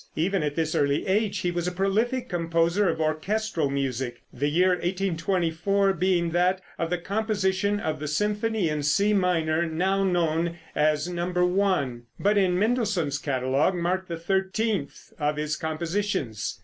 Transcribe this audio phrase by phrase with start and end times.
[0.15, 4.69] Even at this early age he was a prolific composer of orchestral music, the year
[4.69, 11.07] 1824 being that of the composition of the symphony in C minor, now known as
[11.07, 11.27] No.
[11.45, 16.59] 1, but in Mendelssohn's catalogue marked the thirteenth of his compositions.